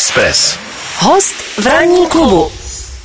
[0.00, 0.58] Express.
[0.98, 2.48] Host v ranní klubu.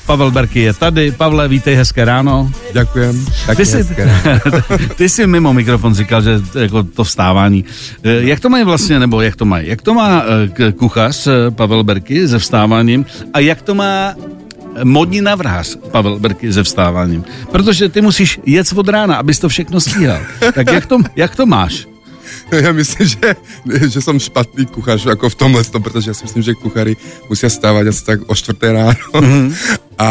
[0.06, 1.12] Pavel Berky je tady.
[1.12, 2.52] Pavle, vítej, hezké ráno.
[2.74, 3.26] Děkujem.
[3.46, 4.40] Taky Ty jsi, hezké ráno.
[4.96, 7.66] ty jsi mimo mikrofon říkal, že jako to vstávání.
[8.04, 9.68] Eh, Jak to mají vlastně, nebo jak to mají?
[9.68, 10.24] Jak to má
[10.60, 14.14] eh, kuchař eh, Pavel Berky se vstáváním a jak to má
[14.84, 17.24] modní navrhář Pavel Berky se vstáváním?
[17.52, 20.20] Protože ty musíš jet od rána, abys to všechno stíhal.
[20.54, 21.88] Tak jak to, jak to máš?
[22.62, 23.36] Já myslím, že,
[23.88, 26.98] že jsem špatný kuchař jako v tomhle, tom, protože já si myslím, že kuchaři
[27.30, 28.94] musí stávat asi tak o čtvrté ráno.
[29.14, 29.54] Mm-hmm.
[29.98, 30.06] A,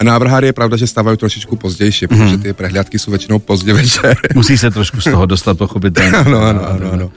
[0.00, 4.16] a návrháři je pravda, že stávají trošičku později, protože ty prehliadky jsou většinou pozdě večer.
[4.34, 6.10] Musí se trošku z toho dostat pochopitelně.
[6.10, 7.10] ano, ano, ano, ano.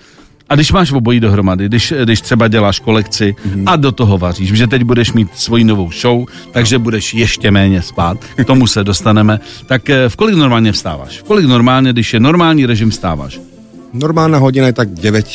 [0.49, 3.63] A když máš obojí dohromady, když, když třeba děláš kolekci Mhm.
[3.67, 7.81] a do toho vaříš, že teď budeš mít svoji novou show, takže budeš ještě méně
[7.81, 11.19] spát, k tomu se dostaneme, tak eh, v kolik normálně vstáváš?
[11.19, 13.39] V kolik normálně, když je normální režim, vstáváš?
[13.95, 15.25] Normálna hodina je tak 9,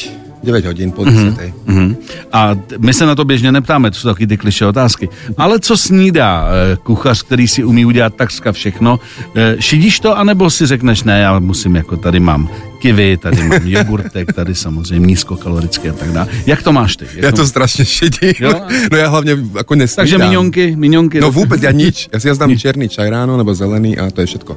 [0.45, 1.19] 9 hodin po 10.
[1.19, 1.53] Mm-hmm.
[1.67, 1.97] Mhm.
[2.33, 5.09] A my se na to běžně neptáme, to jsou taky ty kliše otázky.
[5.37, 9.01] Ale co snídá eh, kuchař, který si umí udělat takřka všechno?
[9.35, 13.61] Eh, Šidíš to, anebo si řekneš, ne, já musím, jako tady mám kivy, tady mám
[13.65, 16.29] jogurtek, tady samozřejmě nízkokalorické a tak dále.
[16.47, 17.05] Jak to máš ty?
[17.15, 18.33] Jak Já to strašně šedím.
[18.41, 18.61] Jo?
[18.93, 20.03] No já hlavně jako nesnídám.
[20.03, 21.21] Takže minionky, minionky.
[21.21, 22.09] No vůbec, já nič.
[22.13, 24.57] Já si jazdám černý čaj ráno nebo zelený a to je všetko.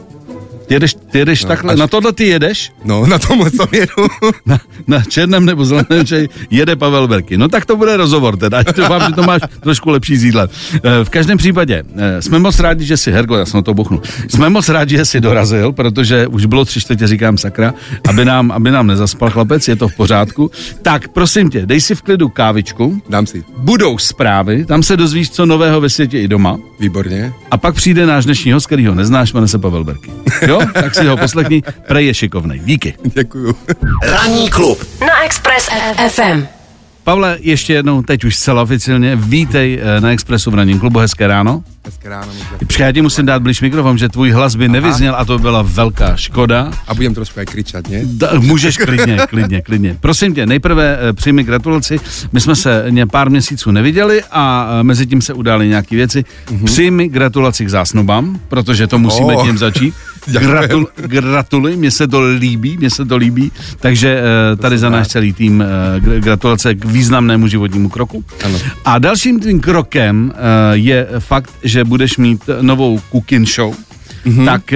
[0.73, 2.71] Jedeš, jedeš no, takhle, až- na tohle ty jedeš?
[2.85, 3.93] No, na tomhle tom jedu.
[4.45, 7.38] Na, na černém nebo zeleném čaji jede Pavel Berky.
[7.38, 10.47] No tak to bude rozhovor teda, ať doufám, že to máš trošku lepší z jídla.
[10.75, 13.73] Eh, V každém případě, eh, jsme moc rádi, že si, Hergo, já jsem na to
[13.73, 17.73] buchnu, jsme moc rádi, že jsi dorazil, protože už bylo tři čtvrtě, říkám sakra,
[18.09, 20.51] aby nám, aby nám nezaspal chlapec, je to v pořádku.
[20.81, 23.44] Tak prosím tě, dej si v klidu kávičku, Dám si.
[23.57, 26.57] budou zprávy, tam se dozvíš, co nového ve světě i doma.
[26.79, 27.33] Výborně.
[27.51, 30.11] A pak přijde náš dnešní host, který ho neznáš, jmenuje se Pavel Berky.
[30.47, 30.59] Jo?
[30.73, 32.59] Tak si ho poslechni, prej je šikovnej.
[32.59, 32.94] Díky.
[33.16, 33.56] Děkuju.
[34.03, 34.83] Ranní klub.
[35.02, 35.69] Na Express
[36.09, 36.45] FM.
[37.03, 41.28] Pavle, ještě jednou, teď už zcela oficiálně, vítej eh, na Expressu v ranním klubu, hezké
[41.28, 41.64] ráno.
[41.86, 42.31] Hezké ráno.
[42.80, 46.16] já ti musím dát blíž mikrofon, že tvůj hlas by nevyzněl a to byla velká
[46.16, 46.72] škoda.
[46.88, 48.00] A budem trošku aj kričat, ne?
[48.03, 49.97] Da, můžeš klidně, klidně, klidně.
[50.00, 52.00] Prosím tě, nejprve eh, přijmi gratulaci.
[52.31, 56.23] My jsme se ně pár měsíců neviděli a eh, mezi tím se udály nějaké věci.
[56.47, 56.63] Mm-hmm.
[56.63, 59.46] Přijmi gratulaci k zásnubám, protože to musíme Oh.
[59.46, 59.94] tím začít.
[60.28, 63.51] Gratul, gratuluj, mně se to líbí, mně se to líbí.
[63.79, 64.22] Takže
[64.53, 68.23] eh, tady za náš celý tým eh, gr- gratulace k významnému životnímu kroku.
[68.45, 68.59] Ano.
[68.85, 70.38] A dalším tím krokem eh,
[70.73, 73.75] je fakt, že budeš mít novou cooking show.
[74.25, 74.45] Mm-hmm.
[74.45, 74.73] Tak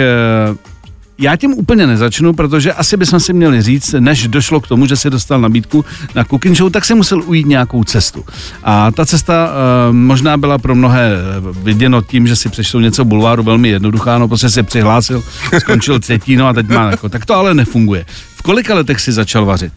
[1.19, 4.95] já tím úplně nezačnu, protože asi bychom si měli říct, než došlo k tomu, že
[4.95, 5.85] si dostal nabídku
[6.15, 8.25] na cooking show, tak si musel ujít nějakou cestu.
[8.63, 13.05] A ta cesta uh, možná byla pro mnohé eh, viděno tím, že si přečtou něco
[13.05, 15.23] bulváru velmi jednoduchá, no prostě se přihlásil,
[15.59, 18.05] skončil třetí, no a teď má jako, tak to ale nefunguje.
[18.35, 19.73] V kolika letech si začal vařit?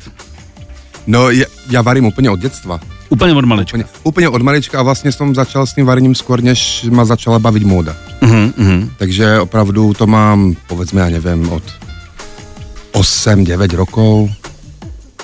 [1.07, 2.81] No, já, já varím úplně od dětstva.
[3.11, 3.79] Úplně od malička.
[3.79, 7.39] Úplně, úplně od malička a vlastně jsem začal s tím varením skôr, než ma začala
[7.39, 7.97] bavit móda.
[8.23, 8.89] Uh-huh, uh-huh.
[8.97, 11.63] Takže opravdu to mám, povedzme, já nevím, od
[12.93, 14.31] 8-9 rokov.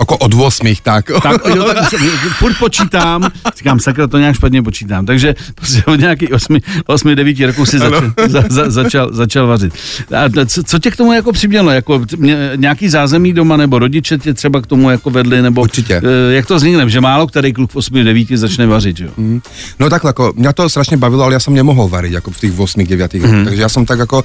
[0.01, 1.11] Jako od 8, tak.
[1.23, 1.95] Tak, jo, tak
[2.39, 5.07] furt počítám, říkám, sakra, to nějak špatně počítám.
[5.07, 9.75] Takže prostě od nějakých 8, 8 9 roků si začal, za, za, začal, začal vařit.
[10.17, 11.71] A co, co tě k tomu jako přimělo?
[11.71, 16.03] Jako mě, nějaký zázemí doma, nebo rodiče tě třeba k tomu jako vedli, nebo Určitě.
[16.05, 19.41] eh, jak to vznikne, že málo který kluk v 8 9 začne vařit, jo?
[19.79, 22.59] No takhle, jako, mě to strašně bavilo, ale já jsem nemohl varit jako v těch
[22.59, 23.45] 8, 9 mm.
[23.45, 24.23] Takže já jsem tak jako,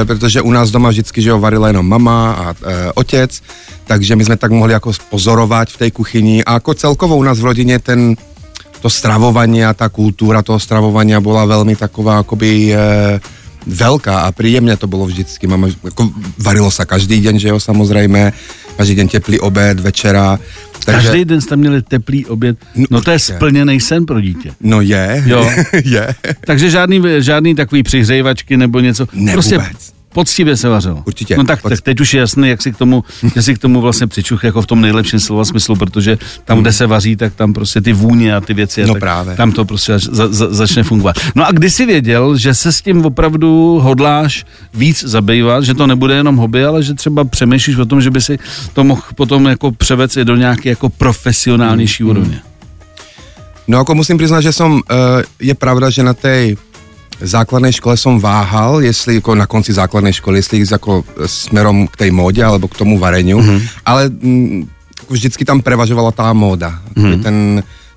[0.00, 3.42] e, protože u nás doma vždycky, že jo, varila jenom mama a e, otec,
[3.90, 7.42] takže my jsme tak mohli jako pozorovat v té kuchyni a jako celkovo u nás
[7.42, 8.14] v rodině ten,
[8.80, 12.74] to stravovanie a ta kultura toho stravovania bola veľmi taková akoby e,
[13.66, 15.50] veľká a príjemne to bolo vždycky.
[15.50, 16.06] Mama, ako,
[16.38, 18.30] varilo sa každý deň, že jo, samozrejme,
[18.78, 20.38] každý deň teplý obed, večera.
[20.86, 22.56] Každý den jste měli teplý oběd.
[22.74, 24.54] No, No to je splněný sen pro dítě.
[24.60, 25.50] No je, Jo.
[25.84, 26.14] je.
[26.46, 29.06] Takže žádný, žádný takový přihřejvačky nebo něco.
[29.12, 29.99] Ne, prostě vůbec.
[30.12, 31.02] Poctivě se vařilo.
[31.06, 31.36] Určitě.
[31.36, 33.04] No tak, Poc- tak teď už je jasný, jak si k tomu,
[33.34, 36.72] že si k tomu vlastně přičuch jako v tom nejlepším slova smyslu, protože tam, kde
[36.72, 39.36] se vaří, tak tam prostě ty vůně a ty věci, a No tak právě.
[39.36, 41.16] tam to prostě za, za, začne fungovat.
[41.34, 44.44] No a kdy jsi věděl, že se s tím opravdu hodláš
[44.74, 48.20] víc zabývat, že to nebude jenom hobby, ale že třeba přemýšlíš o tom, že by
[48.20, 48.38] si
[48.72, 52.38] to mohl potom jako převést i do nějaké jako profesionálnější Mm, úrovně.
[53.68, 54.82] No ako musím priznať, že som, uh,
[55.38, 56.56] je pravda, že na tej
[57.20, 61.86] základnej škole som váhal, jestli ako na konci základnej školy, jestli ísť ako e, smerom
[61.88, 63.60] k tej móde alebo k tomu vareniu, mm-hmm.
[63.84, 64.60] ale mm,
[65.04, 66.80] ako vždycky tam prevažovala tá móda.
[66.96, 67.20] Mm-hmm.
[67.20, 67.36] Ten,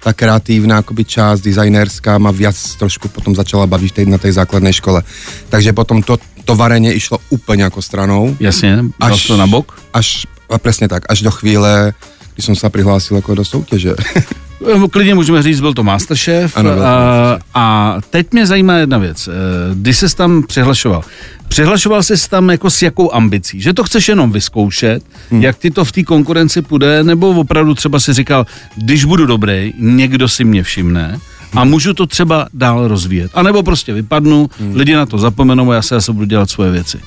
[0.04, 4.76] tá kreatívna akoby časť, designerská ma viac trošku potom začala baviť tej, na tej základnej
[4.76, 5.00] škole.
[5.48, 8.36] Takže potom to, to varenie išlo úplne ako stranou.
[8.40, 9.80] Jasně, Až- to na bok.
[9.94, 11.96] Až, a presne tak, až do chvíle,
[12.36, 13.96] kdy som sa prihlásil ako do soutěže.
[14.64, 16.58] Eh, Klidně můžeme říct, byl to Masterchef.
[16.58, 19.28] Ano, byl to a, a teď mě zajímá jedna věc.
[19.28, 19.32] Eh,
[19.76, 21.04] Když ses tam přihlašoval,
[21.48, 23.62] přihlašoval jsi tam jako s jakou ambicí?
[23.62, 25.42] Že to chceš jenom vyzkoušet, hmm.
[25.42, 28.46] jak ti to v té konkurenci půjde, nebo opravdu třeba si říkal,
[28.76, 31.20] když budu dobrý, někdo si mě všimne
[31.56, 33.32] a můžu to třeba dál rozvíjet.
[33.34, 34.76] A nebo prostě vypadnu, hmm.
[34.76, 37.00] lidi na to zapomenou a já se zase budu dělat svoje věci.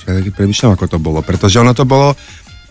[0.00, 2.16] Čiže taky premýšľam, ako to bolo, pretože ono to bolo,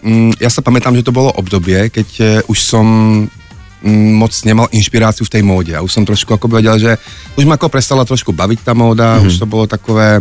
[0.01, 2.85] mm, ja sa pamätám, že to bolo obdobie, keď už som
[3.29, 3.38] mm,
[3.87, 6.91] moc nemal inšpiráciu v tej móde a už som trošku ako vedel, že
[7.39, 9.27] už ma ako prestala trošku baviť tá móda, mm-hmm.
[9.27, 10.19] už to bolo takové,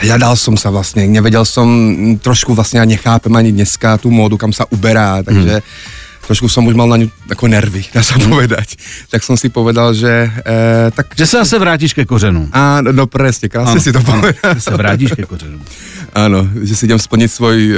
[0.00, 4.40] hľadal som sa vlastne, nevedel som, mm, trošku vlastne ja nechápem ani dneska tú módu,
[4.40, 5.60] kam sa uberá, takže
[6.24, 8.80] trošku som už mal na ňu ako nervy, dá sa povedať.
[9.12, 11.12] Tak som si povedal, že e, tak...
[11.12, 12.48] Že se zase vrátíš ke kořenům.
[12.52, 14.56] A, no, no presne, krásne si to povedal.
[14.56, 15.60] že se vrátíš ke kořenům.
[16.14, 17.72] Áno, že si idem splniť svoj e,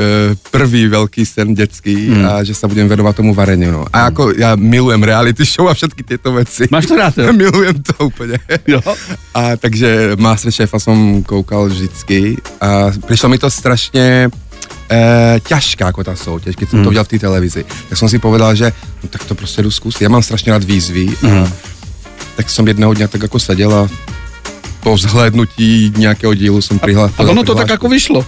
[0.52, 2.24] prvý veľký sen detský mm.
[2.28, 3.72] a že sa budem venovať tomu vareniu.
[3.72, 3.82] No.
[3.88, 6.68] A ako ja milujem reality show a všetky tieto veci.
[6.68, 7.32] Máš to rád, jo?
[7.48, 8.36] milujem to úplne.
[8.68, 8.84] Jo.
[9.32, 15.00] A takže Masterchefa som koukal vždycky a prišlo mi to strašne e,
[15.40, 17.64] ťažká ako tá soutěž, keď som to videl v té televizi.
[17.64, 18.68] Tak som si povedal, že
[19.00, 20.04] no, tak to prostě jdu zkusit.
[20.04, 21.48] Ja mám strašně rád výzvy a
[22.36, 23.88] tak som jedného dňa tak ako seděl a
[24.86, 28.22] po vzhlédnutí nějakého dílu som prihla, A ono to tak jako vyšlo.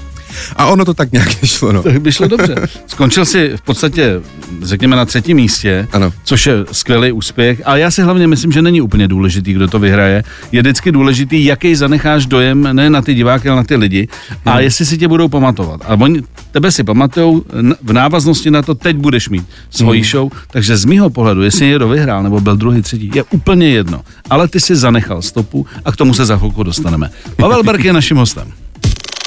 [0.57, 1.83] A ono to tak nějak vyšlo, no.
[1.83, 2.55] Tak by šlo dobře.
[2.87, 4.21] Skončil si v podstatě,
[4.63, 6.13] řekněme, na třetím místě, Ano.
[6.25, 7.63] což je skvělý úspěch.
[7.65, 10.25] A já si hlavně myslím, že není úplně důležitý, kdo to vyhraje.
[10.53, 14.09] Je vždycky důležitý, jaký zanecháš dojem ne na ty diváky, ale na ty lidi.
[14.45, 15.81] A jestli si tě budou pamatovat.
[15.87, 16.23] A oni
[16.53, 17.45] tebe si pamatujou,
[17.83, 20.31] v návaznosti na to teď budeš mít svoji show.
[20.51, 24.01] Takže z mýho pohledu, jestli někdo vyhrál nebo byl druhý, třetí, je úplně jedno.
[24.31, 27.11] Ale ty si zanechal stopu a k tomu se za chvilku dostaneme.
[27.37, 28.53] Pavel Berk je naším hostem.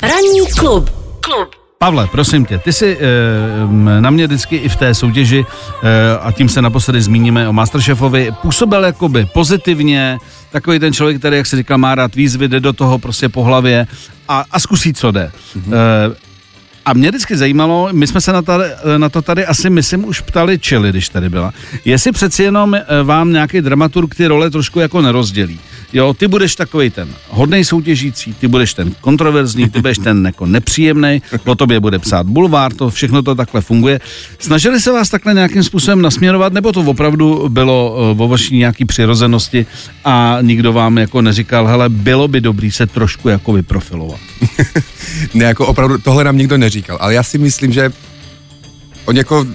[0.01, 0.89] Ranní klub.
[1.19, 1.50] Klub.
[1.77, 5.45] Pavle, prosím tě, ty jsi e, na mě vždycky i v té soutěži,
[5.83, 10.18] e, a tím se naposledy zmíníme o Masterchefovi, působil jakoby pozitivně,
[10.51, 13.44] takový ten člověk, který, jak se říká, má rád výzvy, jde do toho prostě po
[13.44, 13.88] hlavě
[14.27, 15.31] a, a zkusí, co jde.
[15.57, 15.74] Mm-hmm.
[15.74, 16.30] E,
[16.85, 18.63] a mě vždycky zajímalo, my jsme se na, tady,
[18.97, 21.53] na to tady asi, myslím, už ptali Čili, když tady byla,
[21.85, 25.59] jestli přeci jenom eh, vám nějaký dramaturg ty role trošku jako nerozdělí.
[25.93, 30.45] Jo, ty budeš takový ten hodnej soutěžící, ty budeš ten kontroverzní, ty budeš ten jako
[30.45, 33.99] nepříjemný, o tobě bude psát bulvár, to všechno to takhle funguje.
[34.39, 38.85] Snažili se vás takhle nějakým způsobem nasměrovat, nebo to opravdu bylo eh, o vaší nějaký
[38.85, 39.65] přirozenosti
[40.05, 44.19] a nikdo vám jako neříkal, hele, bylo by dobrý se trošku jako vyprofilovat.
[45.33, 47.91] Ne, jako opravdu tohle nám nikdo neříkal, ale já si myslím, že
[49.05, 49.45] oni jako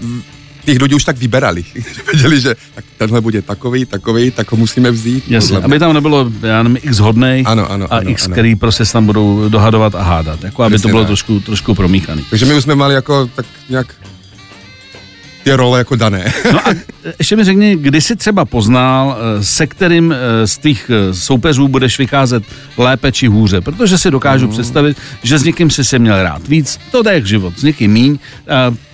[0.65, 1.65] těch lidí už tak vyberali.
[2.13, 5.25] Věděli, že tak tenhle bude takový, takový, tak ho musíme vzít.
[5.29, 8.33] Jasně, aby tam nebylo, já nevím, x hodnej Ano, ano, a ano, x, ano.
[8.33, 10.45] který prostě se tam budou dohadovat a hádat.
[10.45, 11.07] Jako aby to Přesně bylo tak.
[11.07, 12.25] trošku, trošku promíchaný.
[12.31, 13.87] Takže my už jsme mali jako tak nějak
[15.47, 16.33] ty role jako dané.
[16.53, 16.75] No a
[17.19, 21.69] ještě mi řekni, kdy jsi třeba poznal, eh, se kterým eh, z tvých eh, soupeřů
[21.69, 22.43] budeš vycházet
[22.77, 26.79] lépe či hůře, protože si dokážu představit, že s někým si se měl rád víc,
[26.91, 28.19] to jde jak život, s někým míň.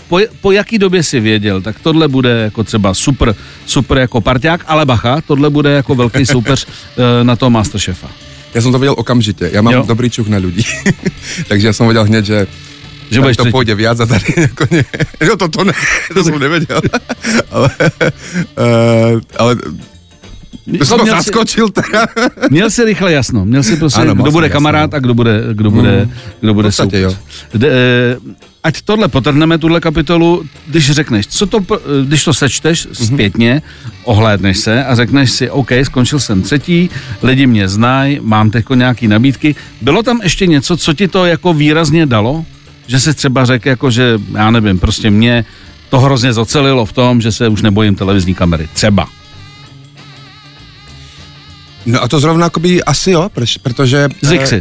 [0.09, 3.35] Po, po jaký době si věděl, tak tohle bude jako třeba super,
[3.67, 6.67] super jako parťák, ale bacha, tohle bude jako velký soupeř
[7.23, 8.09] na toho Masterchefa.
[8.55, 9.51] Já jsem to věděl okamžitě.
[9.53, 9.85] Já mám Jo.
[9.89, 10.67] dobrý čuch na lidí.
[11.49, 12.47] Takže já jsem věděl hned, že
[13.14, 13.53] Že budeš to třetí.
[13.53, 14.85] půjde viac a tady jako ne.
[15.20, 15.73] Jo, to, to ne,
[16.14, 16.81] to jsem nevěděl.
[17.50, 17.70] ale,
[19.14, 19.56] uh, ale
[20.79, 22.06] to jsem Jako ho měl si- zaskočil teda.
[22.51, 24.53] Měl si rychle jasno, měl si prostě, Ano, kdo bude jasno.
[24.53, 26.08] kamarád a kdo bude, kdo bude,
[26.41, 27.19] kdo bude podstatě soupeř.
[27.55, 28.17] De, eh,
[28.65, 33.63] ať tohle potrhneme, tuhle kapitolu, když řekneš, co to, eh, když to sečteš zpětně,
[34.05, 36.91] ohlédneš se a řekneš si, OK, skončil jsem třetí,
[37.22, 39.55] lidi mě znají, mám teď nějaký nabídky.
[39.81, 42.44] Bylo tam ještě něco, co ti to jako výrazně dalo?
[42.86, 45.44] Že jsi třeba řekl, jako, že já nevím, prostě mě
[45.91, 48.69] to hrozně zocelilo v tom, že se už nebojím televizní kamery.
[48.72, 49.08] Třeba.
[51.86, 54.08] No a to zrovna akoby asi jo, proč, protože...
[54.22, 54.60] Zvyk eh.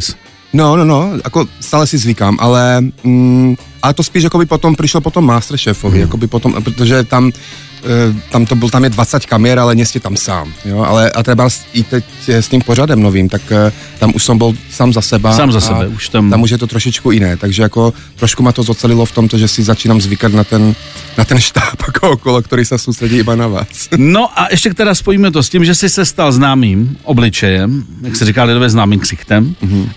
[0.54, 5.02] No, no, no, ako stále si zvykám, ale, mm, ale to spíš akoby potom prišlo
[5.02, 6.06] potom Masterchefovi, Hmm.
[6.06, 6.10] mm.
[6.10, 7.32] akoby potom, protože tam,
[7.84, 11.24] e, tam to byl, tam je 20 kamer, ale ste tam sám, jo, ale a
[11.24, 15.02] třeba i teď s tím pořadem novým, tak e, tam už jsem byl sám za
[15.02, 15.34] seba.
[15.34, 18.44] Sám za a sebe, už tam- Tam už je to trošičku jiné, takže jako trošku
[18.44, 20.76] ma to zocelilo v tomto, že si začínám zvykat na ten,
[21.18, 23.90] na ten štáb ako okolo, který se soustředí iba na vás.
[23.98, 28.16] No a ještě teda spojíme to s tím, že jsi se stal známým obličejem, jak
[28.16, 29.56] se říká lidově známým ksichtem.
[29.64, 29.82] Mm-hmm.
[29.82, 29.90] Uh,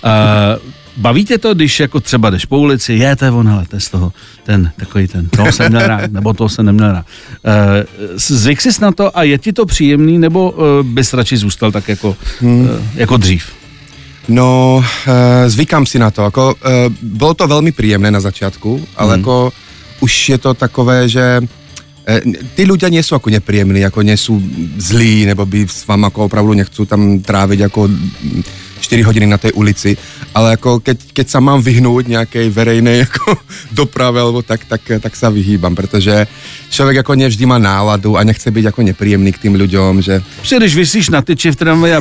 [0.96, 3.76] baví tě to, když jako třeba jdeš po ulici, je to je on, hele, to
[3.76, 7.06] je z toho, ten, takový ten, toho jsem měl rád, nebo toho jsem neměl rád.
[7.06, 11.72] Uh, zvyk jsi na to a je ti to příjemný, nebo uh, bys radši zůstal
[11.72, 12.60] tak jako, hmm.
[12.60, 13.44] uh, jako dřív?
[14.28, 16.24] No, e, zvykám si na to.
[16.24, 19.20] Ako, e, bylo to velmi příjemné na začátku, ale Mhm.
[19.20, 19.52] jako
[20.00, 21.40] už je to takové, že
[22.04, 22.20] E,
[22.52, 24.36] ty ľudia nie sú ako nepríjemní, ako nie sú
[24.76, 27.88] zlí, nebo by s vám ako opravdu nechcú tam tráviť ako
[28.84, 29.96] 4 hodiny na tej ulici,
[30.36, 33.40] ale ako keď, keď sa mám vyhnúť nejakej verejnej ako
[33.72, 36.28] doprave, alebo tak, tak, tak sa vyhýbam, pretože
[36.68, 40.20] človek ako nevždy má náladu a nechce byť ako nepríjemný k tým ľuďom, že...
[40.42, 42.00] Protože když vysíš na tyči v tramvaji a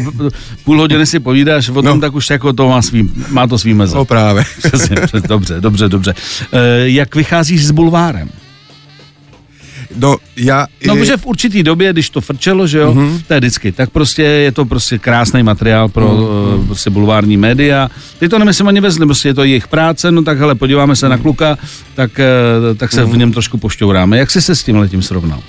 [0.64, 2.02] půl hodiny si povídáš o tom, no.
[2.02, 3.96] tak už jako to má, svý, má to svý meze.
[3.96, 4.44] No právě.
[4.64, 6.14] Přesně, přesně, dobře, dobře, dobře.
[6.52, 8.30] E, jak vycházíš s bulvárem?
[9.96, 10.68] No, já...
[10.88, 13.22] No, protože v určitý době, když to frčelo, že jo, mm-hmm.
[13.28, 16.66] to je vždycky, tak prostě je to prostě krásný materiál pro mm-hmm.
[16.66, 17.90] prostě bulvární média.
[18.20, 21.10] Ty to nemyslím ani vezli, prostě je to jejich práce, no tak hele, podíváme se
[21.10, 21.58] na kluka,
[21.96, 23.06] tak, eh, tak se mm-hmm.
[23.06, 23.20] v mhm.
[23.20, 24.18] něm trošku pošťouráme.
[24.18, 25.40] Jak jsi se s tím letím srovnal?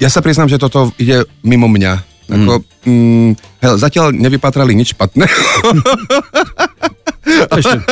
[0.00, 1.98] Já se přiznám, že toto jde mimo mě.
[2.28, 2.92] Ako, mm.
[2.92, 3.30] Mm,
[3.64, 4.92] hel, zatiaľ nevypatrali nič
[7.28, 7.82] špatné.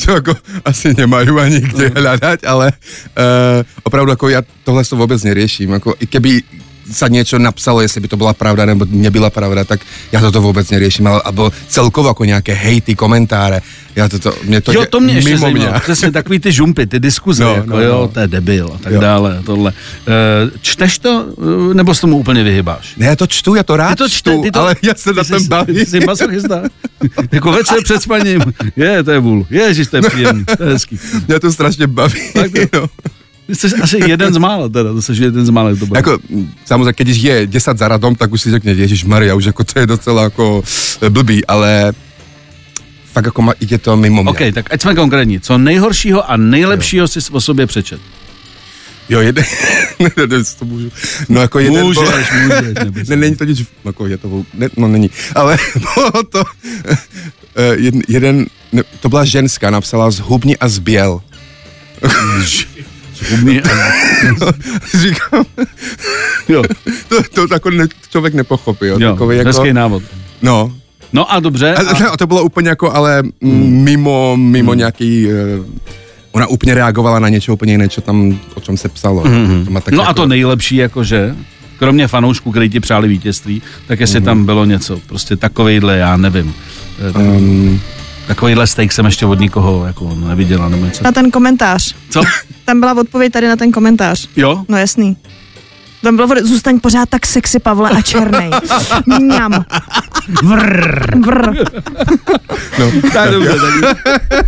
[0.00, 2.76] Čo ako asi nemajú ani kde hľadať, ale
[3.16, 5.72] uh, opravdu ako ja tohle to vôbec neriešim.
[5.76, 6.61] Ako, keby
[6.92, 9.80] sa niečo napsalo, jestli by to byla pravda nebo nebyla pravda, tak
[10.12, 13.62] já toto vůbec nerieším, ale, alebo celkovo jako nějaké hejty, komentáře,
[13.96, 15.68] já toto, mě to jo, to mě ještě mimo mě.
[15.82, 18.08] Přesně takový ty žumpy, ty diskuze, no, jako no, jo, no.
[18.08, 19.00] to je debil a tak jo.
[19.00, 19.72] dále, tohle.
[19.72, 21.26] E, čteš to,
[21.70, 22.96] eh, nebo s tomu úplně vyhybáš?
[22.96, 24.94] Ne, já to čtu, já to rád ty to čte, čtu, ty to, ale já
[24.94, 25.76] se na tom bavím.
[25.76, 26.62] Ty jsi masochista.
[27.32, 28.42] jako večer před spaním.
[28.76, 29.46] Je, to je vůl.
[29.50, 30.98] Ježiš, to je příjemný, to je hezký.
[31.28, 32.20] Mě to strašně baví.
[32.34, 32.86] Tak, no.
[33.48, 35.76] Jsi asi jeden z mála, teda, to jsi jeden z mála.
[35.76, 36.18] To jako,
[36.64, 39.78] samozřejmě, když je 10 za radom, tak už si řekne, Ježíš Maria, už jako to
[39.78, 40.62] je docela jako
[41.02, 41.92] eh, blbý, ale
[43.12, 44.30] fakt jako má, jde to mimo mě.
[44.30, 45.40] OK, tak ať jsme konkrétní.
[45.40, 47.08] Co nejhoršího a nejlepšího jo.
[47.08, 48.00] si o sobě přečet?
[49.08, 49.44] Jo, jeden,
[49.98, 50.92] ne, ne, to můžu.
[51.28, 54.88] No jako jeden, můžeš, bo, můžeš, ne, není to nic, jako je to, ne, no
[54.88, 55.58] není, ale
[55.94, 56.44] bylo to,
[57.56, 58.46] eh, jeden, jeden,
[59.00, 61.20] to byla ženská, napsala zhubni a zběl.
[63.28, 63.66] Zhubni a...
[64.94, 65.44] Říkám,
[66.48, 66.62] jo.
[67.08, 68.86] to, to tako ne, člověk nepochopí.
[68.86, 70.02] Jo, jo takový jako, návod.
[70.42, 70.72] No,
[71.12, 71.74] No a dobře.
[71.74, 73.84] A, a to bylo úplně jako, ale hmm.
[73.84, 74.78] mimo, mimo hmm.
[74.78, 75.26] nějaký...
[75.58, 75.66] Uh,
[76.32, 79.22] ona úplně reagovala na něco úplně jiné, co tam, o čem se psalo.
[79.22, 79.80] Hmm.
[79.84, 80.10] Tak no jako...
[80.10, 81.36] a to nejlepší, jakože,
[81.78, 84.24] kromě fanoušků, kteří ti přáli vítězství, tak jestli hmm.
[84.24, 86.54] tam bylo něco, prostě takovejhle, já nevím.
[87.16, 87.80] Um,
[88.26, 91.04] Takovýhle steak jsem ještě od nikoho jako neviděla nebo něco.
[91.04, 91.94] Na ten komentář.
[92.10, 92.22] Co?
[92.64, 94.28] Tam byla odpověď tady na ten komentář.
[94.36, 94.64] Jo?
[94.68, 95.16] No jasný.
[96.02, 98.50] Tam bylo, zůstaň pořád tak sexy, Pavle, a černý.
[99.06, 99.64] Mňam.
[100.42, 101.18] Vrr.
[101.24, 101.54] Vrr.
[102.78, 103.96] No, tak dobře, tak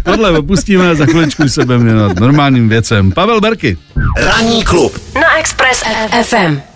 [0.02, 3.12] tohle opustíme a za chviličku se budeme normálním věcem.
[3.12, 3.78] Pavel Berky.
[4.16, 5.82] Ranní klub na Express
[6.22, 6.73] FM.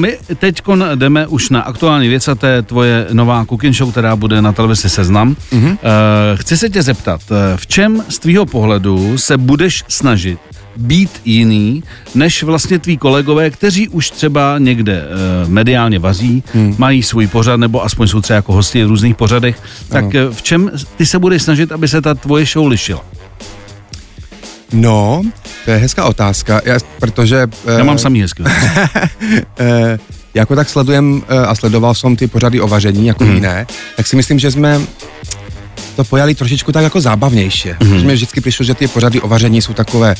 [0.00, 0.62] My teď
[0.94, 4.52] jdeme už na aktuální věc a to je tvoje nová cooking show, která bude na
[4.52, 5.36] televizi Seznam.
[5.52, 5.70] Mm-hmm.
[5.70, 5.76] Uh,
[6.34, 10.38] chci se tě zeptat, eh, v čem z tvýho pohledu se budeš snažit
[10.76, 11.82] být jiný,
[12.14, 16.74] než vlastně tví kolegové, kteří už třeba někde uh, mediálně vaří, hmm.
[16.78, 20.42] mají svůj pořad, nebo aspoň jsou třeba jako hosti v různých pořadech, tak uh, v
[20.42, 23.04] čem ty se budeš snažit, aby se ta tvoje show lišila?
[24.72, 25.22] No,
[25.64, 27.48] to je hezká otázka, já, protože...
[27.78, 28.44] Já mám samý hezký
[30.34, 33.34] jako tak sledujem a sledoval jsem ty pořady o vaření jako hmm.
[33.34, 34.80] jiné, tak si myslím, že jsme
[36.00, 37.68] to pojali trošičku tak jako zábavnější.
[37.68, 38.04] Mm-hmm.
[38.04, 40.14] Mě vždycky přišlo, že ty pořady o vaření jsou takové,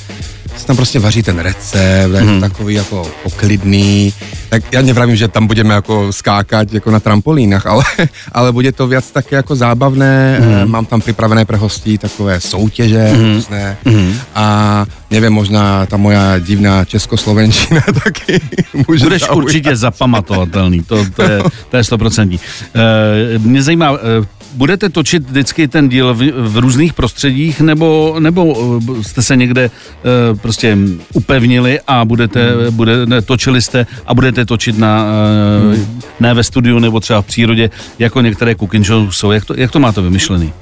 [0.56, 2.40] se tam prostě vaří ten recept, mm-hmm.
[2.40, 4.12] takový jako poklidný.
[4.48, 7.84] Tak já nevravím, že tam budeme jako skákat jako na trampolínách, ale,
[8.32, 10.40] ale bude to víc také jako zábavné.
[10.40, 10.68] Mm-hmm.
[10.68, 13.34] Mám tam připravené pro hostí takové soutěže mm-hmm.
[13.34, 13.76] různé.
[13.84, 14.14] Mm-hmm.
[14.34, 18.40] A nevím, možná ta moja divná českoslovenčina taky
[18.88, 19.36] může Budeš zaujat.
[19.36, 22.40] určitě zapamatovatelný, to, to je to je stoprocentní.
[22.74, 28.56] E, mě zajímá, e, budete točit vždycky ten díl v, v různých prostředích, nebo, nebo
[28.98, 30.78] eh, jste se někde uh, prostě
[31.12, 32.76] upevnili a budete, hmm.
[32.76, 36.00] bude, ne, točili jste a budete točit na, uh, hmm.
[36.20, 39.30] ne ve studiu nebo třeba v přírodě, jako některé cooking show jsou.
[39.30, 40.52] Jak to, jak to máte vymyšlený?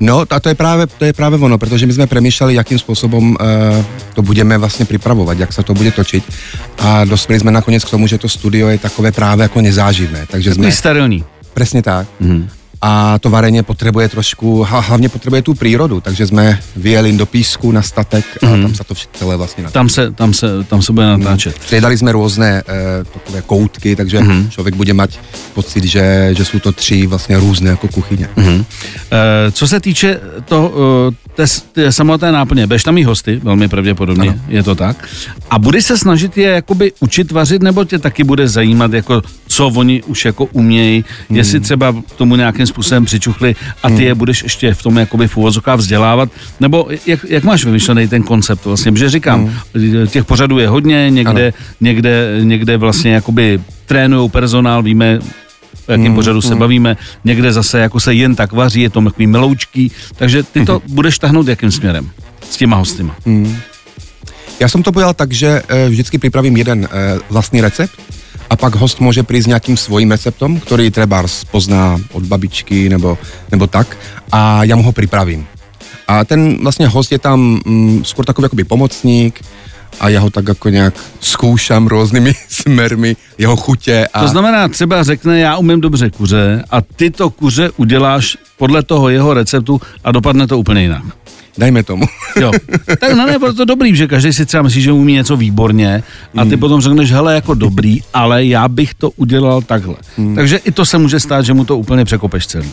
[0.00, 3.30] No a to je právě, to je právě ono, protože my jsme přemýšleli, jakým způsobem
[3.30, 3.36] uh,
[4.14, 6.24] to budeme vlastně připravovat, jak se to bude točit
[6.78, 10.26] a dospěli jsme nakonec k tomu, že to studio je takové právě jako nezáživné.
[10.30, 10.72] Takže jsme...
[10.72, 11.24] sterilní.
[11.54, 12.06] Přesně tak.
[12.22, 17.72] Mm-hmm a to varení potřebuje trošku, hlavně potřebuje tu přírodu, takže jsme vyjeli do písku
[17.72, 18.62] na statek a mm.
[18.62, 19.74] tam se to celé vlastně natáčí.
[19.74, 21.56] Tam se, tam se, tam se bude natáčet.
[21.56, 21.62] Mm.
[21.62, 24.50] Střídali jsme různé e, takové koutky, takže mm.
[24.50, 25.18] člověk bude mít
[25.54, 28.28] pocit, že, že jsou to tři vlastně různé jako kuchyně.
[28.36, 28.64] Mm.
[29.12, 30.72] E, co se týče to,
[31.34, 32.66] to je, to je samotné náplně.
[32.66, 34.40] Budeš tam mít hosty, velmi pravděpodobně, ano.
[34.48, 35.08] je to tak.
[35.50, 39.66] A budeš se snažit je jakoby učit vařit, nebo tě taky bude zajímat, jako co
[39.66, 41.38] oni už jako umějí, hmm.
[41.38, 44.04] jestli třeba tomu nějakým způsobem přičuchli a ty hmm.
[44.04, 46.28] je budeš ještě v tom jakoby v úvozovkách vzdělávat,
[46.60, 49.44] nebo jak, jak máš vymyšlený ten koncept vlastně, protože říkám,
[49.74, 50.06] hmm.
[50.06, 55.18] těch pořadů je hodně, někde, někde, někde vlastně jakoby trénují personál, víme,
[55.90, 56.58] o jakém hmm, pořadu se hmm.
[56.58, 60.72] bavíme, někde zase jako se jen tak vaří, je to takový meloučký, takže ty to
[60.72, 60.94] hmm.
[60.94, 62.10] budeš tahnout jakým směrem
[62.50, 63.16] s těma hostima?
[63.26, 63.56] Hmm.
[64.60, 66.88] Já jsem to pojal tak, že e, vždycky připravím jeden e,
[67.30, 67.92] vlastní recept
[68.50, 73.18] a pak host může přijít s nějakým svým receptem, který třeba pozná od babičky nebo,
[73.50, 73.96] nebo tak
[74.32, 75.46] a já mu ho připravím.
[76.08, 79.40] A ten vlastně host je tam mm, skôr takový jakoby pomocník,
[80.00, 84.06] a já ho tak jako nějak zkoušám různými smermi, jeho chutě.
[84.12, 84.20] A...
[84.20, 89.08] To znamená, třeba řekne, já umím dobře kuře a ty to kuře uděláš podle toho
[89.08, 91.02] jeho receptu a dopadne to úplně jinak.
[91.58, 92.04] Dajme tomu.
[92.40, 92.52] Jo.
[93.00, 96.02] Tak no ne, to dobrý, že každý si třeba myslí, že umí něco výborně
[96.36, 96.60] a ty mm.
[96.60, 99.94] potom řekneš, hele, jako dobrý, ale já bych to udělal takhle.
[100.16, 100.34] Mm.
[100.34, 102.70] Takže i to se může stát, že mu to úplně překopeš celý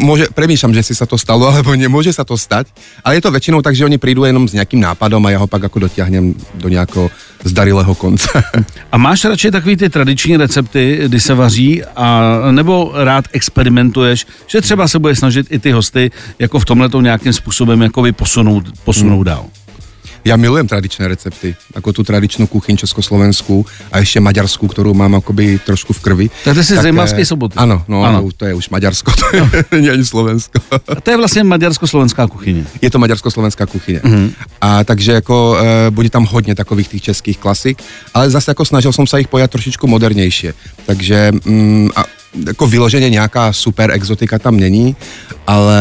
[0.00, 2.72] môže, premýšľam, že si sa to stalo, alebo nemôže sa to stať,
[3.04, 5.46] ale je to väčšinou tak, že oni prídu jenom s nejakým nápadom a ja ho
[5.46, 7.10] pak ako dotiahnem do nějakého
[7.44, 8.28] zdarilého konce.
[8.92, 14.60] A máš radši takový ty tradiční recepty, kdy se vaří, a, nebo rád experimentuješ, že
[14.60, 19.14] třeba se bude snažit i ty hosty jako v tomhle nějakým způsobem jako posunout, posunout
[19.14, 19.24] hmm.
[19.24, 19.44] dál?
[20.26, 23.62] Ja milujem tradičné recepty, ako tú tradičnú kuchyň československú
[23.94, 26.26] a ešte maďarskú, ktorú mám akoby trošku v krvi.
[26.42, 26.82] Tak to si z
[27.22, 27.54] soboty.
[27.54, 28.26] Áno, no, ano.
[28.34, 29.40] to je už Maďarsko, to je,
[29.70, 29.78] no.
[29.86, 30.58] nie ani Slovensko.
[30.66, 32.66] A to je vlastně maďarsko-slovenská kuchyně.
[32.82, 34.00] Je to maďarsko-slovenská kuchyně.
[34.02, 34.32] Mm-hmm.
[34.60, 37.82] A takže jako e, bude tam hodně takových těch českých klasik,
[38.14, 40.48] ale zase jako snažil jsem se jich pojat trošičku modernější.
[40.86, 42.04] Takže mm, a
[42.46, 44.96] jako vyloženě nějaká super exotika tam není,
[45.46, 45.80] ale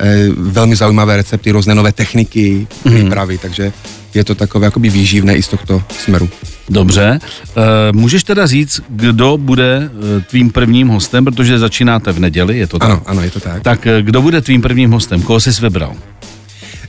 [0.00, 2.94] e, velmi zaujímavé recepty, různé nové techniky mhm.
[2.94, 3.38] přípravy, mm.
[3.38, 3.72] takže
[4.14, 6.28] je to takové jakoby výživné i z tohto směru.
[6.68, 7.18] Dobře,
[7.56, 12.66] e, můžeš teda říct, kdo bude e, tvým prvním hostem, protože začínáte v neděli, je
[12.66, 12.90] to tak?
[12.90, 13.62] Ano, ano, je to tak.
[13.62, 15.94] Tak kdo bude tvým prvním hostem, koho jsi vybral?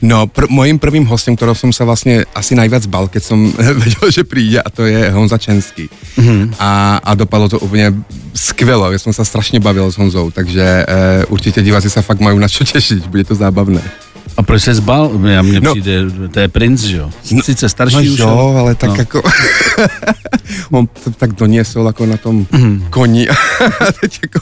[0.02, 4.10] No, pr- mojím prvým hostem, kterého jsem se vlastně asi najviac bal, keď jsem věděl,
[4.10, 5.88] že přijde, a to je Honza Čenský.
[6.18, 6.54] Mm-hmm.
[6.58, 7.94] A, a dopadlo to úplně
[8.34, 12.38] skvěle, já jsem se strašně bavil s Honzou, takže uh, určitě diváci se fakt mají
[12.38, 13.82] na čo těšit, bude to zábavné.
[14.36, 15.20] A proč se zbal?
[15.24, 17.10] Já mně no, přijde, to je princ, že jo?
[17.32, 18.18] No, Sice starší no, už.
[18.18, 18.96] Jo, ale tak no.
[18.96, 19.22] jako,
[20.70, 22.86] on to tak doniesol jako na tom mm.
[22.90, 23.28] koni
[23.80, 24.40] a teď jako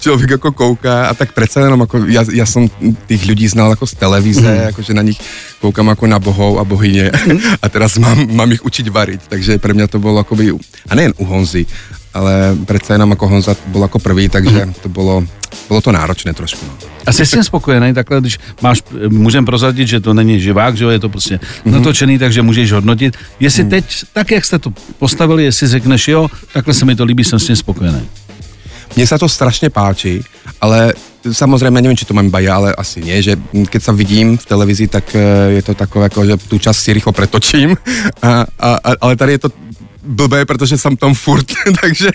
[0.00, 2.68] člověk jako kouká a tak přece jenom jako, já, já jsem
[3.06, 4.62] těch lidí znal jako z televize, mm.
[4.62, 5.20] jako že na nich
[5.60, 7.38] koukám jako na bohou a bohyně mm.
[7.62, 10.52] a teraz mám, mám jich učit varit, takže pro mě to bylo jako by,
[10.88, 11.66] a nejen u Honzy,
[12.14, 14.74] ale přece jenom jako Honza byl jako prvý, takže mm.
[14.82, 15.24] to bylo,
[15.68, 16.66] bylo to náročné trošku.
[16.66, 16.72] No.
[17.06, 20.84] A jsi s tím spokojený takhle, když máš, můžem prozradit, že to není živák, že
[20.84, 21.70] jo, je to prostě mm-hmm.
[21.70, 23.16] natočený, takže můžeš hodnotit.
[23.40, 23.70] Jestli mm.
[23.70, 27.38] teď, tak jak jste to postavili, jestli řekneš, jo, takhle se mi to líbí, jsem
[27.38, 28.08] s tím spokojený.
[28.96, 30.24] Mně se to strašně páči,
[30.60, 30.94] ale
[31.32, 33.36] samozřejmě nevím, či to mám baja, ale asi nie, že
[33.70, 36.92] keď se vidím v televizi, tak eh, je to takové, jako, že tu čas si
[36.92, 37.76] rychlo pretočím,
[38.22, 39.48] a, a, ale tady je to
[40.04, 41.46] blbé, protože jsem tam furt,
[41.80, 42.10] takže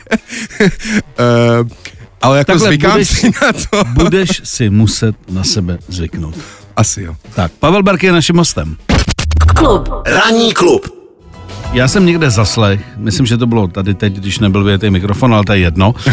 [1.62, 1.68] uh,
[2.22, 3.84] ale jako Takhle zvykám budeš, si na to.
[4.04, 6.36] budeš si muset na sebe zvyknout.
[6.76, 7.16] Asi jo.
[7.36, 8.78] Tak, Pavel Barky je naším hostem.
[9.56, 9.90] Klub.
[10.06, 11.00] Ranní klub.
[11.74, 15.44] Já jsem někde zaslech, myslím, že to bylo tady teď, když nebyl větý mikrofon, ale
[15.44, 16.12] to je jedno, uh,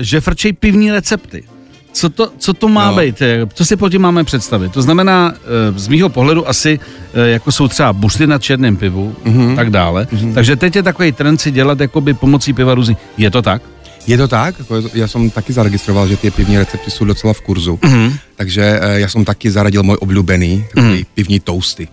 [0.00, 1.44] že frčej pivní recepty.
[1.92, 2.96] Co to, co to má no.
[2.96, 3.22] být?
[3.54, 4.72] Co si po tím máme představit?
[4.72, 6.80] To znamená, eh, z mýho pohledu asi,
[7.14, 9.56] eh, jako jsou třeba bušty na černém pivu, mm-hmm.
[9.56, 10.04] tak dále.
[10.04, 10.34] Mm-hmm.
[10.34, 12.96] Takže teď je takový trend si dělat jakoby pomocí piva různý.
[13.16, 13.62] Je to tak?
[14.06, 17.40] Je to tak, jako já jsem taky zaregistroval, že ty pivní recepty jsou docela v
[17.40, 18.12] kurzu, mm-hmm.
[18.36, 21.06] takže eh, já jsem taky zaradil můj oblíbený, takový mm-hmm.
[21.14, 21.88] pivní toasty.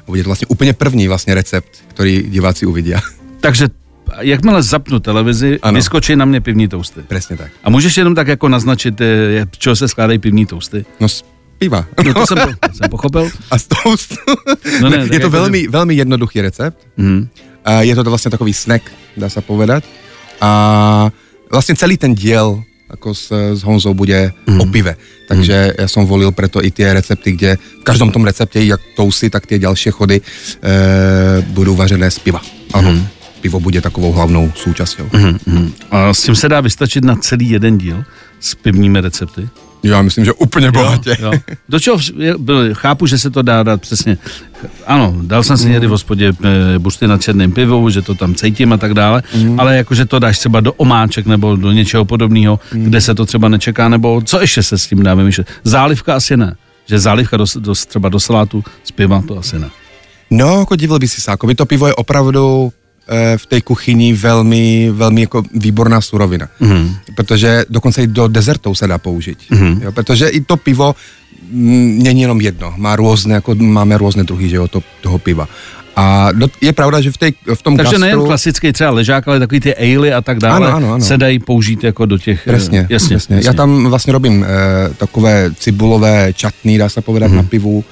[0.00, 2.92] A bude to vlastně úplně první vlastně recept, který diváci uvidí.
[3.40, 3.68] Takže
[4.20, 5.74] jakmile zapnu televizi, ano.
[5.74, 7.00] vyskočí na mě pivní tousty.
[7.08, 7.50] Přesně tak.
[7.64, 10.84] A můžeš jenom tak jako naznačit, eh, čeho se skládají pivní tousty?
[11.00, 11.24] No z
[11.58, 11.86] piva.
[12.04, 13.30] No to jsem, to jsem pochopil.
[13.50, 14.14] A z toast.
[14.80, 16.78] No ne, je to jako velmi, velmi jednoduchý recept.
[16.96, 17.28] Mm.
[17.80, 18.82] Je to vlastně takový snack,
[19.16, 19.84] dá se povedat.
[20.40, 21.10] A
[21.50, 24.60] vlastně celý ten díl jako s, s Honzou bude mm.
[24.60, 24.96] o pive.
[25.28, 25.72] Takže mm.
[25.78, 29.46] já jsem volil preto i ty recepty, kde v každém tom receptě, jak tousty, tak
[29.46, 32.40] ty další chody e, budou vařené z piva.
[32.72, 32.92] Ano.
[32.92, 33.06] Mm
[33.40, 35.02] pivo bude takovou hlavnou součástí.
[35.02, 35.70] Mm-hmm.
[35.90, 38.04] A s tím se dá vystačit na celý jeden díl
[38.40, 39.48] s pivními recepty?
[39.82, 41.16] Já myslím, že úplně bohatě.
[41.20, 41.40] Jo, jo.
[41.68, 41.98] Do čeho,
[42.72, 44.18] chápu, že se to dá dát přesně.
[44.86, 45.72] Ano, dal jsem si mm.
[45.72, 49.22] někdy v hospodě e, bušty na černém pivu, že to tam cítím a tak dále,
[49.36, 49.60] mm.
[49.60, 52.84] ale jakože to dáš třeba do omáček nebo do něčeho podobného, mm.
[52.84, 55.48] kde se to třeba nečeká, nebo co ještě se s tím dá vymýšlet.
[55.64, 56.56] Zálivka asi ne
[56.88, 59.70] že zálivka do, do, třeba do salátu z piva, to asi ne.
[60.30, 62.87] No, jako divil by si se, jako by to pivo je opravdu eh,
[63.36, 66.48] v té kuchyni velmi, velmi jako výborná surovina.
[66.60, 66.94] Mm.
[67.14, 69.38] Protože dokonce i do dezertů se dá použít.
[69.50, 69.80] Mm.
[69.82, 70.94] Jo, protože i to pivo
[71.52, 75.48] mm, není jenom jedno, má různé, jako máme různé druhy že jo, to, toho piva.
[75.96, 78.00] A do, je pravda, že v, té, v tom Takže gastru...
[78.00, 81.04] nejen klasický třeba ležák, ale takový ty ale a tak dále Ano, ano, ano.
[81.04, 82.46] se dají použít jako do těch...
[82.48, 83.36] eh, Jasně, jasně, jasně.
[83.36, 83.48] jasně.
[83.48, 87.34] Já tam vlastně robím eh, takové cibulové čatný, dá se povedat, mm-hmm.
[87.36, 87.84] na pivu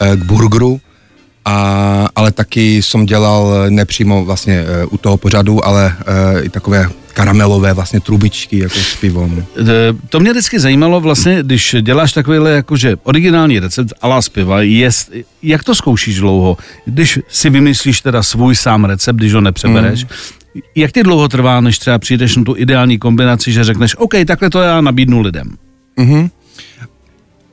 [0.00, 0.80] eh, k burgeru.
[1.44, 5.94] A, ale taky jsem dělal nepřímo vlastně eh, u toho pořadu, ale
[6.36, 9.44] eh, i takové karamelové vlastně trubičky jako s pivom.
[9.60, 9.64] Eh,
[10.08, 15.12] To mě vždycky zajímalo vlastně, když děláš takovýhle jakože originální recept ala z piva, jest,
[15.42, 16.56] jak to zkoušíš dlouho?
[16.84, 20.10] Když si vymyslíš teda svůj sám recept, když ho nepřebereš, mm.
[20.74, 24.50] jak ti dlouho trvá, než třeba přijdeš na tu ideální kombinaci, že řekneš, OK, takhle
[24.50, 25.56] to já nabídnu lidem.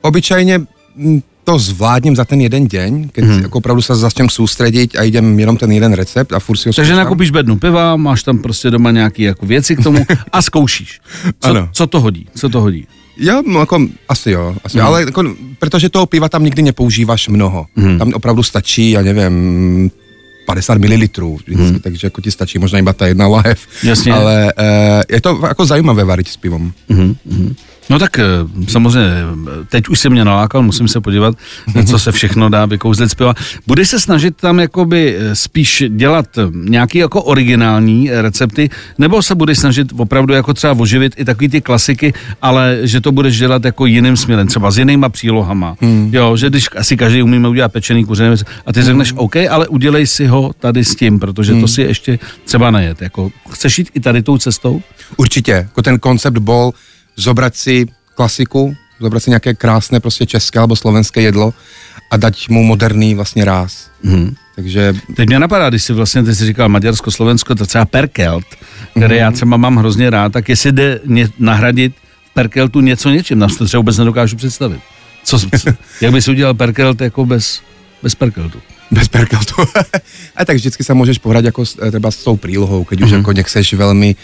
[0.00, 0.58] Obyčajně
[0.96, 1.20] mm,
[1.52, 3.34] to zvládním za ten jeden den, keď Mhm.
[3.36, 3.42] mm.
[3.42, 6.72] jako opravdu se začnem soustředit a jdem jenom ten jeden recept a furt si ho
[6.72, 7.04] Takže zkoušám.
[7.04, 11.00] nakoupíš bednu piva, máš tam prostě doma nějaké jako věci k tomu a zkoušíš.
[11.40, 11.68] Co, Ano.
[11.72, 12.26] co to hodí?
[12.34, 12.86] Co to hodí?
[13.16, 14.84] Jo, no, jako, asi jo, asi, mm.
[14.84, 15.24] ale jako,
[15.58, 17.66] protože toho piva tam nikdy nepoužíváš mnoho.
[17.76, 17.88] Mhm.
[17.92, 17.98] Mm.
[17.98, 19.90] Tam opravdu stačí, já nevím,
[20.46, 20.88] 50 ml
[21.36, 21.80] vždycky, mm.
[21.80, 23.60] takže jako ti stačí možná iba ta jedna lahev.
[23.84, 24.12] Jasně.
[24.12, 26.72] Ale e, je to jako zajímavé varit s pivom.
[27.90, 28.24] No tak eh,
[28.68, 29.10] samozřejmě,
[29.68, 31.34] teď už se mě nalákal, musím se podívat,
[31.86, 33.34] co se všechno dá vykouzlit z piva.
[33.66, 39.34] Budeš se snažit tam jakoby eh, spíš dělat eh, nějaký jako originální recepty, nebo se
[39.34, 43.64] budeš snažit opravdu jako třeba oživit i takový ty klasiky, ale že to budeš dělat
[43.64, 45.76] jako jiným směrem, třeba s jinýma přílohama.
[45.80, 46.10] Hmm.
[46.12, 49.68] Jo, že když asi každý umíme udělat pečený kuřený věc a ty řekneš OK, ale
[49.68, 53.02] udělej si ho tady s tím, protože to si ještě třeba nejet.
[53.02, 54.82] Jako, chceš jít i tady tou cestou?
[55.16, 56.72] Určitě, jako ten koncept bol
[57.16, 61.54] zobrať si klasiku, zobrať si nějaké krásné prostě české nebo slovenské jedlo
[62.10, 63.90] a dať mu moderný vlastně ráz.
[64.02, 64.34] Mm.
[64.56, 68.44] Takže Teď mě napadá, když si vlastně, ty jsi říkal Maďarsko, Slovensko, to třeba Perkelt,
[68.96, 71.00] který já třeba mám hrozně rád, tak jestli jde
[71.38, 71.94] nahradit
[72.30, 74.80] v Perkeltu něco něčím, nám to třeba vůbec nedokážu představit.
[75.24, 75.48] Co, co,
[76.00, 77.62] jak bys udělal Perkelt jako bez,
[78.02, 78.60] bez Perkeltu?
[78.90, 79.54] Bez perkeltu.
[80.38, 83.06] a tak vždycky sa môžeš pohrať ako s- e, třeba s tou prílohou, keď Mhm.
[83.06, 84.16] už ako nechceš veľmi e,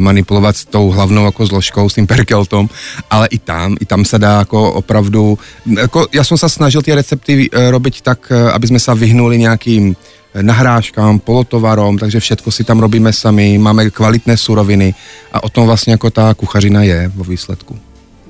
[0.00, 2.64] manipulovat s tou hlavnou jako zložkou, s tím perkeltom,
[3.10, 5.38] ale i tam, i tam se dá jako opravdu,
[5.78, 9.38] jako já jsem se snažil ty recepty e, robiť tak, e, aby jsme se vyhnuli
[9.38, 9.96] nějakým
[10.42, 14.94] nahrážkám, polotovarom, takže všetko si tam robíme sami, máme kvalitné suroviny
[15.32, 17.78] a o tom vlastně jako ta kuchařina je vo výsledku.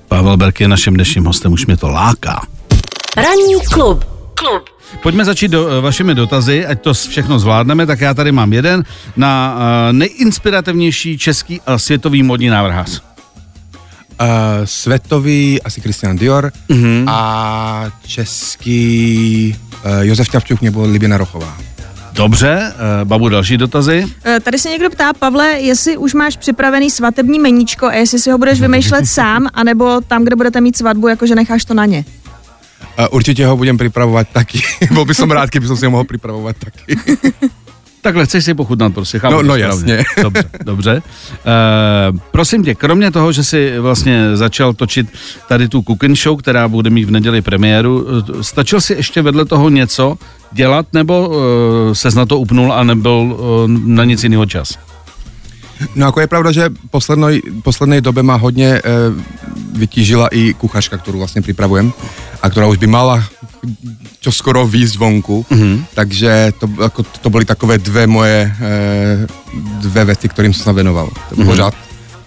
[0.09, 2.43] Pavel Berk je naším dnešním hostem, už mě to láká.
[3.17, 4.05] Ranní klub.
[4.35, 4.63] Klub.
[5.03, 8.85] Pojďme začít do, eh, vašimi dotazy, ať to všechno zvládneme, tak já tady mám jeden
[9.17, 13.03] na uh, nejinspirativnější český a světový modní návrhář.
[14.21, 14.27] Uh,
[14.65, 17.05] svetový asi Christian Dior mm-hmm.
[17.09, 21.57] a český uh, Josef Ťapčuk nebo Libina Rochová.
[22.13, 24.07] Dobře, uh, babu, další dotazy.
[24.25, 28.31] Eh, Tady se někdo ptá, Pavle, jestli už máš připravený svatební meníčko a jestli si
[28.31, 32.05] ho budeš vymýšlet sám, anebo tam, kde budete mít svatbu, jakože necháš to na ně.
[33.11, 34.63] Určitě ho budem připravovat taky.
[34.93, 36.97] Byl bych som rád, kdyby som si ho mohl připravovat taky.
[38.05, 40.05] Takhle chceš si pochutnat prostě, chápu No, no, jasně.
[40.23, 41.03] Dobře, dobře.
[41.03, 45.07] Uh, prosím tě, kromě toho, že jsi vlastně začal točit
[45.49, 49.45] tady tu cooking show, která bude mít v neděli premiéru, eh, stačil si ještě vedle
[49.45, 50.17] toho něco
[50.53, 51.35] dělat, nebo uh,
[51.93, 53.37] ses na to upnul a nebyl uh,
[53.69, 54.79] na nic jiného čas?
[55.95, 59.15] No jako je pravda, že poslednej, poslednej dobe má hodně uh,
[59.79, 61.93] vytížila i kuchařka, kterou vlastně připravujem
[62.43, 63.25] a která už by mala
[64.21, 65.85] čo skoro výjsť vonku, mm-hmm.
[65.95, 71.09] takže to, jako, to byly takové dvě moje uh, dvě věci, kterým jsem se věnoval.
[71.09, 71.45] Mm-hmm.
[71.45, 71.75] Pořád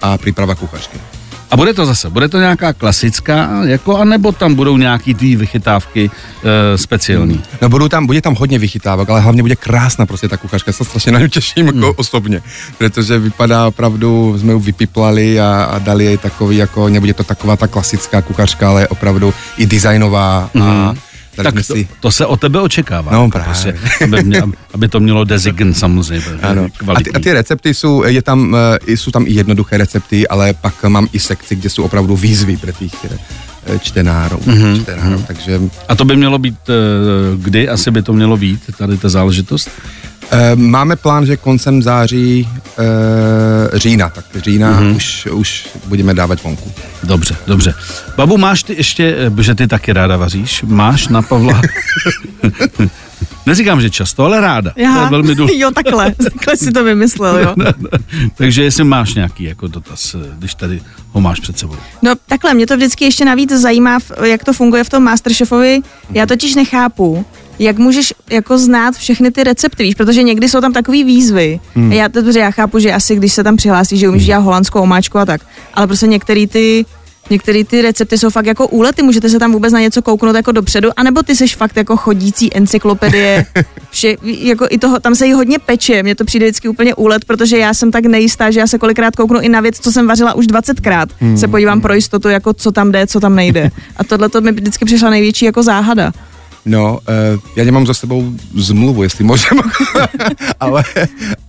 [0.01, 1.16] a příprava kuchařky.
[1.51, 6.09] A bude to zase, bude to nějaká klasická, jako, anebo tam budou nějaký tvý vychytávky
[6.09, 7.43] uh, speciální?
[7.61, 10.83] No budou tam, bude tam hodně vychytávek, ale hlavně bude krásná prostě ta kuchařka, se
[10.85, 12.41] strašně na ňu těším jako osobně,
[12.77, 17.55] protože vypadá opravdu, jsme ju vypiplali a, a dali jej takový, jako nebude to taková
[17.55, 21.06] ta klasická kuchařka, ale opravdu i designová a dali
[21.43, 21.87] Tak to, si...
[21.99, 23.11] to se o tebe očekává.
[23.11, 23.45] No, právě.
[23.45, 24.41] prostě, aby, mě,
[24.73, 26.27] aby to mělo design samozřejmě.
[26.41, 26.67] Ano.
[26.95, 30.53] A ty, a ty recepty jsou, je tam, eh, jsou tam i jednoduché recepty, ale
[30.53, 34.81] pak mám i sekci, kde jsou opravdu výzvy pro těch eh, čtenárů, mm-hmm.
[34.81, 36.73] čtenárů takže A to by mělo být, eh,
[37.37, 39.69] kdy asi by to mělo být, tady ta záležitost?
[40.31, 44.95] Eh, Máme plán, že koncem září e, října, tak října mm-hmm.
[44.95, 46.71] už, už budeme dávat vonku.
[47.03, 47.73] Dobře, dobře.
[48.17, 51.61] Babu, máš ty ještě, eh, že ty taky ráda vaříš, máš na Pavla?
[53.45, 54.71] Neříkám, že často, ale ráda.
[54.71, 55.59] To je velmi důležité.
[55.59, 57.55] jo, takhle, takhle si to vymyslel, jo.
[58.35, 61.75] Takže jestli máš nějaký jako dotaz, když tady ho máš před sebou.
[62.01, 65.79] No takhle, mě to vždycky ještě navíc zajímá, jak to funguje v tom Masterchefovi.
[66.13, 67.25] Já totiž nechápu,
[67.59, 71.59] jak můžeš jako znát všechny ty recepty, víš, protože někdy jsou tam takové výzvy.
[71.75, 71.91] Hmm.
[71.91, 74.81] Já, to, dobře, já chápu, že asi když se tam přihlásí, že umíš dělat holandskou
[74.81, 75.41] omáčku a tak,
[75.73, 76.85] ale prostě některý ty
[77.29, 80.51] Některé ty recepty jsou fakt jako úlety, můžete se tam vůbec na něco kouknout jako
[80.51, 83.45] dopředu, anebo ty seš fakt jako chodící encyklopedie,
[83.89, 87.25] vše, jako i toho, tam se jí hodně peče, mně to přijde vždycky úplně úlet,
[87.25, 90.07] protože já jsem tak nejistá, že já se kolikrát kouknu i na věc, co jsem
[90.07, 91.37] vařila už 20krát, hmm.
[91.37, 93.69] se podívám pro jistotu, jako co tam jde, co tam nejde.
[93.97, 96.11] A tohle to mi vždycky přišla největší jako záhada.
[96.67, 96.99] No,
[97.33, 99.57] uh, já nemám za sebou zmluvu, jestli můžem,
[100.59, 100.83] ale,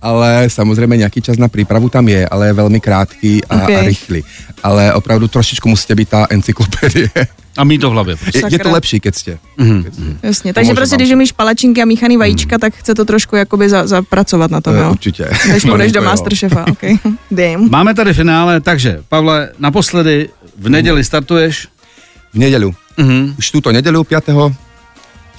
[0.01, 3.69] ale samozřejmě nějaký čas na přípravu tam je, ale je velmi krátký a, Ok.
[3.69, 4.23] a rychlý.
[4.63, 7.09] Ale opravdu trošičku musíte být ta encyklopedie.
[7.57, 8.15] A mít to v hlavě.
[8.15, 8.37] Prostě.
[8.39, 9.37] Je, je to lepší, keď jste.
[9.57, 9.83] Mhm.
[9.83, 10.03] Keď jste.
[10.23, 13.87] Jasně, takže prostě, když umíš palačinky a míchaný vajíčka, tak chce to trošku jakoby za,
[13.87, 14.91] zapracovat na tom, Eh, jo?
[14.91, 15.29] Určitě.
[15.47, 16.01] Než No, půjdeš do.
[16.01, 16.79] Masterchefa, ok.
[17.31, 17.69] Damn.
[17.69, 21.67] Máme tady finále, takže Pavle, naposledy v neděli startuješ.
[22.33, 22.71] V neděli.
[22.97, 23.35] Mhm.
[23.39, 24.23] Už tuto neděli 5.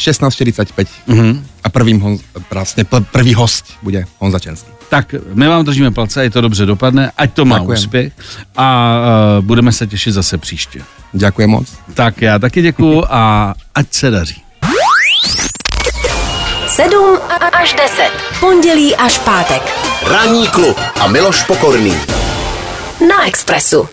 [0.00, 0.86] 16.45.
[1.06, 1.46] Mhm.
[1.64, 2.18] A prvým hon,
[2.50, 4.70] vlastně pr- prvý host bude Honza Čenský.
[4.88, 7.78] Tak my vám držíme palce, ať to dobře dopadne, ať to má Děkujem.
[7.78, 8.12] úspěch
[8.56, 8.96] a
[9.38, 10.82] uh, budeme se těšit zase příště.
[11.12, 11.66] Děkuji moc.
[11.94, 14.42] Tak já taky děkuju a ať se daří.
[16.68, 17.18] 7
[17.52, 18.10] až 10.
[18.40, 19.62] Pondělí až pátek.
[20.06, 21.94] Ranní klub a Miloš Pokorný.
[23.08, 23.88] Na Expressu.